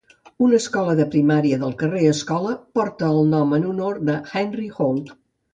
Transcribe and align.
Una 0.45 0.55
escola 0.59 0.95
de 0.99 1.05
primària 1.15 1.59
del 1.65 1.75
carrer 1.83 2.01
Escola 2.13 2.55
porta 2.79 3.13
el 3.17 3.31
nom 3.37 3.55
en 3.59 3.71
honor 3.75 4.03
a 4.17 4.21
Henry 4.43 4.69
Holt. 4.79 5.17